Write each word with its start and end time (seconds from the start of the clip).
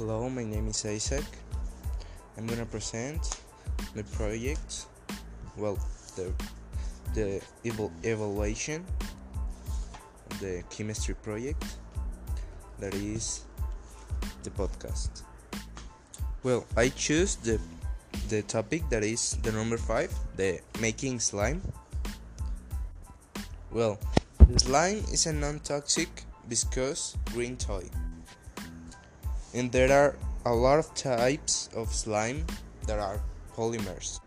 Hello, 0.00 0.30
my 0.30 0.42
name 0.42 0.68
is 0.68 0.86
Isaac. 0.86 1.28
I'm 2.38 2.46
gonna 2.46 2.64
present 2.64 3.20
the 3.94 4.02
project, 4.16 4.86
well, 5.58 5.76
the 6.16 6.32
the 7.12 7.42
eval- 7.66 7.92
evaluation, 8.02 8.82
the 10.40 10.64
chemistry 10.70 11.14
project 11.16 11.76
that 12.78 12.94
is 12.94 13.44
the 14.42 14.48
podcast. 14.48 15.20
Well, 16.44 16.64
I 16.78 16.88
choose 16.88 17.36
the 17.36 17.60
the 18.30 18.40
topic 18.40 18.88
that 18.88 19.04
is 19.04 19.36
the 19.42 19.52
number 19.52 19.76
five, 19.76 20.08
the 20.34 20.60
making 20.80 21.20
slime. 21.20 21.60
Well, 23.70 24.00
slime 24.56 25.04
is 25.12 25.26
a 25.26 25.34
non-toxic 25.34 26.24
viscous 26.48 27.18
green 27.36 27.58
toy 27.58 27.84
and 29.54 29.70
there 29.72 29.90
are 29.92 30.16
a 30.46 30.54
lot 30.54 30.78
of 30.78 30.92
types 30.94 31.68
of 31.74 31.92
slime 31.92 32.46
that 32.86 32.98
are 32.98 33.20
polymers. 33.54 34.20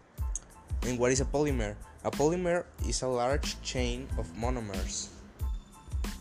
And 0.83 0.99
what 0.99 1.11
is 1.11 1.21
a 1.21 1.25
polymer? 1.25 1.75
A 2.03 2.11
polymer 2.11 2.65
is 2.87 3.01
a 3.01 3.07
large 3.07 3.61
chain 3.61 4.07
of 4.17 4.27
monomers. 4.35 5.07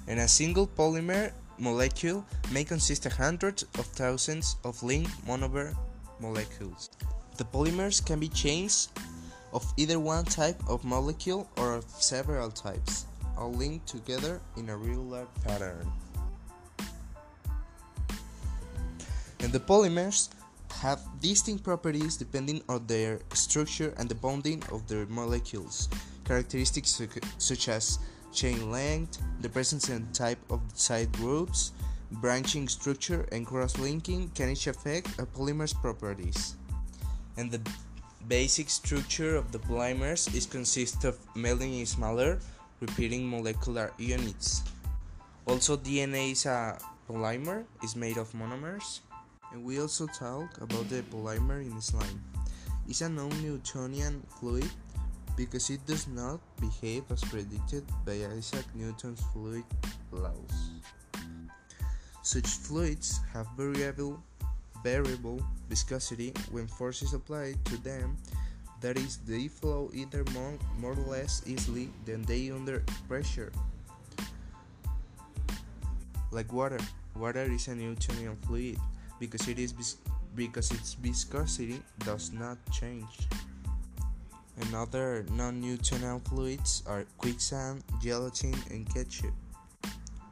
And 0.07 0.21
a 0.21 0.29
single 0.29 0.67
polymer 0.67 1.33
molecule 1.59 2.25
may 2.53 2.65
consist 2.65 3.07
of 3.07 3.13
hundreds 3.13 3.65
of 3.79 3.87
thousands 3.87 4.57
of 4.65 4.83
linked 4.83 5.11
monomer 5.27 5.75
molecules. 6.21 6.91
The 7.37 7.45
polymers 7.45 8.05
can 8.05 8.21
be 8.21 8.29
chains 8.29 8.89
of 9.53 9.67
either 9.77 9.99
one 9.99 10.25
type 10.25 10.61
of 10.69 10.85
molecule 10.85 11.49
or 11.57 11.75
of 11.75 11.85
several 11.91 12.51
types, 12.51 13.07
all 13.37 13.53
linked 13.53 13.87
together 13.87 14.41
in 14.57 14.71
a 14.71 14.77
regular 14.77 15.27
pattern. 15.45 15.91
And 19.43 19.53
the 19.53 19.61
polymers 19.61 20.29
have 20.81 21.01
distinct 21.21 21.65
properties 21.65 22.17
depending 22.17 22.63
on 22.69 22.87
their 22.87 23.21
structure 23.35 23.93
and 23.99 24.09
the 24.09 24.15
bonding 24.15 24.63
of 24.71 24.87
their 24.89 25.07
molecules. 25.07 25.89
Characteristics 26.25 27.03
such 27.39 27.69
as 27.69 27.99
chain 28.33 28.71
length, 28.71 29.21
the 29.41 29.49
presence 29.49 29.89
and 29.89 30.07
type 30.15 30.39
of 30.51 30.61
side 30.75 31.13
groups, 31.13 31.73
branching 32.23 32.69
structure, 32.69 33.27
and 33.33 33.47
cross 33.47 33.79
linking 33.79 34.31
can 34.35 34.51
each 34.51 34.67
affect 34.67 35.09
a 35.19 35.27
polymer's 35.27 35.73
properties. 35.73 36.57
And 37.37 37.51
the 37.51 37.61
basic 38.29 38.71
structure 38.71 39.37
of 39.37 39.51
the 39.51 39.59
polymers 39.59 40.33
is 40.35 40.47
consist 40.47 41.05
of 41.05 41.19
many 41.35 41.85
smaller 41.85 42.39
repeating 42.81 43.29
molecular 43.29 43.93
units. 43.99 44.63
Also, 45.47 45.77
DNA 45.77 46.33
is 46.33 46.47
a 46.47 46.79
polymer, 47.09 47.65
is 47.83 47.97
made 47.97 48.17
of 48.17 48.31
monomers. 48.33 49.01
And 49.53 49.65
we 49.65 49.81
also 49.81 50.07
talk 50.07 50.61
about 50.61 50.89
the 50.89 51.03
polymer 51.13 51.61
in 51.61 51.81
slime. 51.81 52.23
It's 52.89 53.01
a 53.01 53.09
non-Newtonian 53.09 54.23
fluid 54.41 54.69
because 55.37 55.71
it 55.71 55.85
does 55.87 56.09
not 56.09 56.41
behave 56.61 57.05
as 57.11 57.23
predicted 57.25 57.85
by 58.05 58.25
Isaac 58.37 58.67
Newton's 58.75 59.23
fluid 59.33 59.65
laws. 60.11 60.81
Such 62.23 62.47
fluids 62.47 63.21
have 63.33 63.47
variable 63.57 64.23
variable 64.83 65.41
viscosity 65.69 66.35
when 66.51 66.67
force 66.67 67.03
is 67.03 67.15
applied 67.15 67.55
to 67.65 67.77
them 67.83 68.17
that 68.81 68.99
is 68.99 69.19
they 69.19 69.47
flow 69.47 69.89
either 69.95 70.25
more, 70.35 70.59
more 70.79 70.93
or 70.93 71.07
less 71.07 71.41
easily 71.47 71.89
than 72.05 72.23
they 72.23 72.51
under 72.51 72.83
pressure 73.07 73.53
like 76.33 76.53
water 76.53 76.81
water 77.15 77.47
is 77.47 77.69
a 77.69 77.75
newtonian 77.77 78.35
fluid 78.43 78.77
because 79.23 79.47
it 79.47 79.63
is 79.63 79.71
because 80.35 80.75
its 80.75 80.99
viscosity 80.99 81.79
does 82.03 82.35
not 82.35 82.59
change. 82.75 83.31
And 84.59 84.75
other 84.75 85.25
non-Newtonian 85.31 86.19
fluids 86.27 86.83
are 86.91 87.07
quicksand, 87.23 87.87
gelatin, 88.03 88.59
and 88.75 88.83
ketchup 88.91 89.31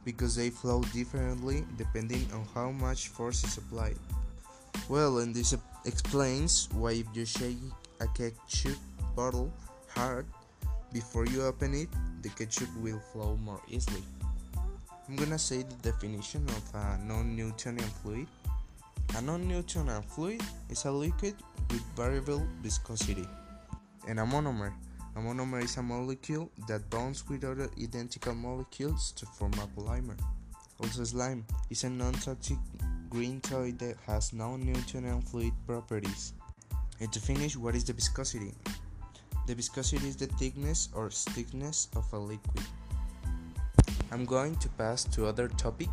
because 0.03 0.35
they 0.35 0.49
flow 0.49 0.83
differently 0.91 1.63
depending 1.77 2.27
on 2.35 2.43
how 2.53 2.75
much 2.75 3.07
force 3.07 3.47
is 3.47 3.55
applied. 3.55 3.95
Well, 4.89 5.23
and 5.23 5.31
this 5.31 5.55
explains 5.85 6.67
why 6.75 6.99
if 6.99 7.07
you 7.15 7.23
shake 7.23 7.63
a 8.03 8.07
ketchup 8.11 8.75
bottle 9.15 9.53
hard 9.95 10.25
before 10.91 11.25
you 11.31 11.47
open 11.47 11.73
it, 11.73 11.87
the 12.23 12.29
ketchup 12.35 12.67
will 12.83 12.99
flow 13.15 13.39
more 13.39 13.61
easily. 13.71 14.03
I'm 15.07 15.15
gonna 15.15 15.39
say 15.39 15.63
the 15.63 15.79
definition 15.79 16.43
of 16.49 16.63
a 16.75 16.99
non-Newtonian 17.07 17.87
fluid. 18.03 18.27
A 19.17 19.21
non-Newtonian 19.21 20.01
fluid 20.03 20.41
is 20.69 20.85
a 20.85 20.91
liquid 20.91 21.35
with 21.69 21.83
variable 21.97 22.47
viscosity. 22.61 23.27
And 24.07 24.19
a 24.19 24.23
monomer. 24.23 24.73
A 25.17 25.19
monomer 25.19 25.61
is 25.61 25.75
a 25.75 25.83
molecule 25.83 26.49
that 26.69 26.89
bonds 26.89 27.27
with 27.27 27.43
other 27.43 27.69
identical 27.77 28.33
molecules 28.33 29.11
to 29.17 29.25
form 29.25 29.51
a 29.53 29.67
polymer. 29.67 30.17
Also, 30.79 31.03
slime 31.03 31.45
is 31.69 31.83
a 31.83 31.89
non-toxic 31.89 32.57
green 33.09 33.41
toy 33.41 33.73
that 33.73 33.97
has 34.07 34.31
no 34.31 34.55
Newtonian 34.55 35.21
fluid 35.21 35.53
properties. 35.67 36.33
And 37.01 37.11
to 37.11 37.19
finish, 37.19 37.57
what 37.57 37.75
is 37.75 37.83
the 37.83 37.91
viscosity? 37.93 38.53
The 39.45 39.55
viscosity 39.55 40.07
is 40.07 40.15
the 40.15 40.27
thickness 40.27 40.87
or 40.95 41.11
stiffness 41.11 41.89
of 41.97 42.11
a 42.13 42.17
liquid. 42.17 42.63
I'm 44.09 44.23
going 44.23 44.55
to 44.55 44.69
pass 44.69 45.03
to 45.03 45.25
other 45.25 45.49
topic, 45.49 45.89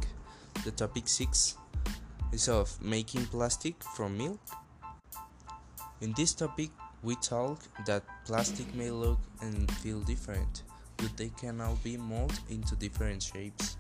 the 0.65 0.71
topic 0.71 1.09
6 1.09 1.57
is 2.33 2.49
of 2.49 2.81
making 2.83 3.27
plastic 3.27 3.83
from 3.95 4.17
milk. 4.17 4.41
In 6.01 6.13
this 6.13 6.35
topic, 6.35 6.71
we 7.03 7.15
talk 7.17 7.61
that 7.87 8.03
plastic 8.25 8.73
may 8.75 8.91
look 8.91 9.19
and 9.41 9.71
feel 9.79 10.01
different, 10.01 10.63
but 10.97 11.17
they 11.17 11.31
can 11.41 11.61
all 11.61 11.79
be 11.83 11.97
molded 11.97 12.39
into 12.51 12.77
different 12.77 13.23
shapes. 13.23 13.77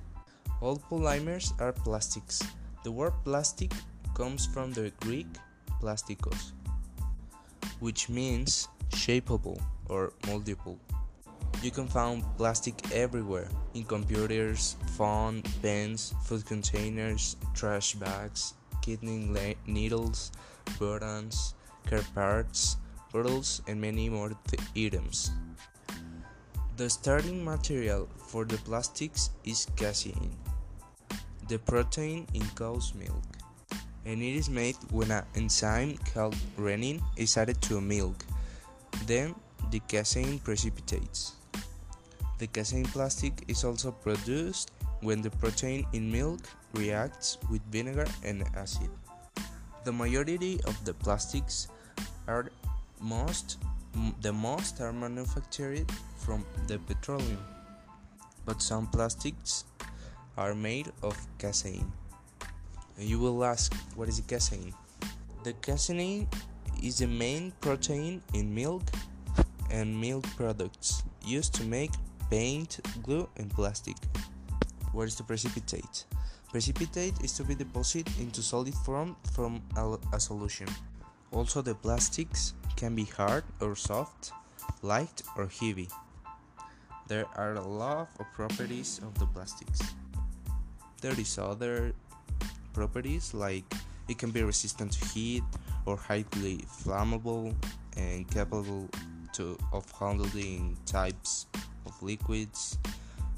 All 0.60 0.78
polymers 0.90 1.52
are 1.60 1.72
plastics. 1.72 2.42
The 2.84 2.90
word 2.90 3.12
plastic 3.24 3.72
comes 4.14 4.46
from 4.46 4.72
the 4.72 4.92
Greek 5.00 5.26
plastikos, 5.80 6.52
which 7.80 8.08
means 8.08 8.68
shapeable 8.90 9.60
or 9.88 10.12
moldable. 10.22 10.78
You 11.60 11.72
can 11.72 11.88
find 11.88 12.22
plastic 12.36 12.78
everywhere 12.94 13.48
in 13.74 13.82
computers, 13.82 14.76
phone, 14.94 15.42
pens, 15.60 16.14
food 16.22 16.46
containers, 16.46 17.34
trash 17.52 17.94
bags, 17.94 18.54
kidney 18.80 19.56
needles, 19.66 20.30
buttons, 20.78 21.54
car 21.84 22.04
parts, 22.14 22.76
bottles, 23.12 23.60
and 23.66 23.80
many 23.80 24.08
more 24.08 24.38
items. 24.76 25.32
The 26.76 26.88
starting 26.88 27.44
material 27.44 28.08
for 28.28 28.44
the 28.44 28.58
plastics 28.58 29.30
is 29.42 29.66
casein, 29.74 30.30
the 31.48 31.58
protein 31.58 32.28
in 32.34 32.46
cow's 32.54 32.94
milk, 32.94 33.24
and 34.06 34.22
it 34.22 34.36
is 34.36 34.48
made 34.48 34.76
when 34.92 35.10
an 35.10 35.24
enzyme 35.34 35.98
called 36.14 36.36
rennin 36.56 37.02
is 37.16 37.36
added 37.36 37.60
to 37.62 37.80
milk. 37.80 38.24
Then 39.06 39.34
the 39.72 39.80
casein 39.80 40.38
precipitates. 40.38 41.37
The 42.38 42.46
casein 42.46 42.84
plastic 42.84 43.44
is 43.48 43.64
also 43.64 43.90
produced 43.90 44.70
when 45.00 45.22
the 45.22 45.30
protein 45.30 45.86
in 45.92 46.10
milk 46.10 46.40
reacts 46.72 47.38
with 47.50 47.62
vinegar 47.70 48.06
and 48.22 48.44
acid. 48.54 48.90
The 49.84 49.92
majority 49.92 50.60
of 50.66 50.78
the 50.84 50.94
plastics 50.94 51.68
are 52.28 52.50
most 53.00 53.58
the 54.20 54.32
most 54.32 54.80
are 54.80 54.92
manufactured 54.92 55.90
from 56.18 56.44
the 56.68 56.78
petroleum, 56.78 57.42
but 58.44 58.62
some 58.62 58.86
plastics 58.86 59.64
are 60.36 60.54
made 60.54 60.92
of 61.02 61.18
casein. 61.38 61.90
You 62.98 63.18
will 63.18 63.44
ask, 63.44 63.74
what 63.96 64.08
is 64.08 64.20
casein? 64.20 64.74
The 65.42 65.54
casein 65.54 66.28
is 66.82 66.98
the 66.98 67.06
main 67.06 67.52
protein 67.60 68.22
in 68.34 68.54
milk 68.54 68.82
and 69.70 69.98
milk 70.00 70.24
products 70.36 71.02
used 71.24 71.54
to 71.54 71.64
make 71.64 71.90
paint, 72.30 72.80
glue, 73.02 73.28
and 73.36 73.50
plastic. 73.50 73.96
What 74.92 75.08
is 75.08 75.14
to 75.16 75.24
precipitate? 75.24 76.04
Precipitate 76.50 77.14
is 77.22 77.32
to 77.34 77.44
be 77.44 77.54
deposited 77.54 78.12
into 78.20 78.42
solid 78.42 78.74
form 78.74 79.16
from 79.32 79.62
a, 79.76 79.96
a 80.14 80.20
solution. 80.20 80.66
Also, 81.30 81.60
the 81.60 81.74
plastics 81.74 82.54
can 82.76 82.94
be 82.94 83.04
hard 83.04 83.44
or 83.60 83.76
soft, 83.76 84.32
light 84.82 85.22
or 85.36 85.48
heavy. 85.60 85.88
There 87.06 87.26
are 87.36 87.54
a 87.54 87.66
lot 87.66 88.08
of 88.18 88.26
properties 88.32 89.00
of 89.04 89.18
the 89.18 89.26
plastics. 89.26 89.80
There 91.00 91.18
is 91.18 91.38
other 91.38 91.92
properties 92.72 93.34
like 93.34 93.64
it 94.08 94.18
can 94.18 94.30
be 94.30 94.42
resistant 94.42 94.92
to 94.92 95.04
heat 95.08 95.44
or 95.86 95.96
highly 95.96 96.64
flammable 96.68 97.54
and 97.96 98.28
capable 98.30 98.88
to, 99.34 99.58
of 99.72 99.90
handling 99.92 100.76
types 100.86 101.46
of 101.86 101.94
liquids, 102.02 102.78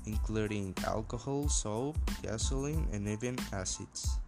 including 0.07 0.75
alcohol, 0.87 1.49
soap, 1.49 1.97
gasoline, 2.23 2.87
and 2.93 3.09
even 3.09 3.37
acids. 3.53 4.19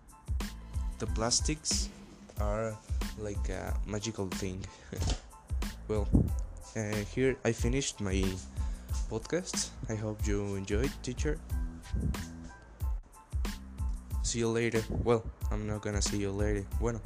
the 1.02 1.06
plastics 1.18 1.90
are 2.38 2.78
like 3.18 3.50
a 3.50 3.74
magical 3.86 4.30
thing. 4.38 4.62
well, 5.88 6.06
uh, 6.76 7.02
here 7.10 7.34
I 7.44 7.50
finished 7.50 8.00
my 8.00 8.22
podcast. 9.10 9.74
I 9.90 9.98
hope 9.98 10.22
you 10.26 10.54
enjoyed, 10.54 10.94
teacher. 11.02 11.42
See 14.22 14.38
you 14.38 14.48
later. 14.48 14.82
Well, 15.02 15.26
I'm 15.50 15.66
not 15.66 15.82
gonna 15.82 16.00
see 16.00 16.18
you 16.18 16.30
later. 16.30 16.64
Bueno, 16.78 17.00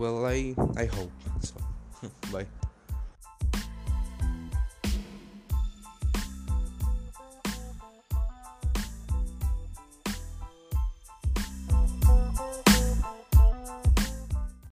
well, 0.00 0.24
I 0.24 0.56
I 0.76 0.86
hope 0.88 1.12
so. 1.44 1.54
Bye. 2.32 2.48